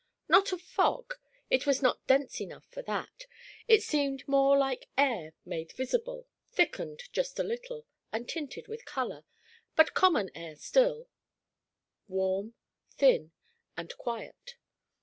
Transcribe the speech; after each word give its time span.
Not 0.27 0.51
a 0.51 0.57
fog, 0.57 1.13
it 1.51 1.67
was 1.67 1.83
not 1.83 2.07
dense 2.07 2.41
enough 2.41 2.65
for 2.65 2.81
that. 2.81 3.27
It 3.67 3.83
seemed 3.83 4.27
more 4.27 4.57
like 4.57 4.89
air 4.97 5.35
made 5.45 5.73
visible, 5.73 6.27
thickened 6.49 7.03
just 7.11 7.37
a 7.37 7.43
little, 7.43 7.85
and 8.11 8.27
tinted 8.27 8.67
with 8.67 8.83
color, 8.83 9.25
but 9.75 9.93
common 9.93 10.31
air 10.33 10.55
still, 10.55 11.07
warm, 12.07 12.55
thin, 12.95 13.31
and 13.77 13.95
quiet. 13.95 14.55